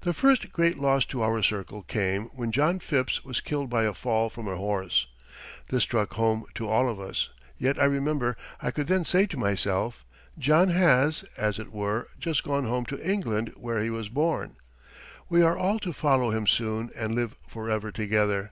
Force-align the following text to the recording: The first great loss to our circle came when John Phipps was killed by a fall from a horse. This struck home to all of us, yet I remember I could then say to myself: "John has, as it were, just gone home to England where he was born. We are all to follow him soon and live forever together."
The 0.00 0.14
first 0.14 0.54
great 0.54 0.78
loss 0.78 1.04
to 1.04 1.22
our 1.22 1.42
circle 1.42 1.82
came 1.82 2.28
when 2.28 2.50
John 2.50 2.78
Phipps 2.78 3.26
was 3.26 3.42
killed 3.42 3.68
by 3.68 3.82
a 3.82 3.92
fall 3.92 4.30
from 4.30 4.48
a 4.48 4.56
horse. 4.56 5.06
This 5.68 5.82
struck 5.82 6.14
home 6.14 6.46
to 6.54 6.66
all 6.66 6.88
of 6.88 6.98
us, 6.98 7.28
yet 7.58 7.78
I 7.78 7.84
remember 7.84 8.38
I 8.62 8.70
could 8.70 8.86
then 8.86 9.04
say 9.04 9.26
to 9.26 9.36
myself: 9.36 10.02
"John 10.38 10.70
has, 10.70 11.26
as 11.36 11.58
it 11.58 11.72
were, 11.72 12.08
just 12.18 12.42
gone 12.42 12.64
home 12.64 12.86
to 12.86 13.06
England 13.06 13.52
where 13.54 13.82
he 13.82 13.90
was 13.90 14.08
born. 14.08 14.56
We 15.28 15.42
are 15.42 15.58
all 15.58 15.78
to 15.80 15.92
follow 15.92 16.30
him 16.30 16.46
soon 16.46 16.88
and 16.96 17.14
live 17.14 17.36
forever 17.46 17.92
together." 17.92 18.50